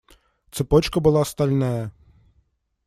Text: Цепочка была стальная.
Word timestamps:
Цепочка 0.51 0.99
была 0.99 1.23
стальная. 1.25 1.91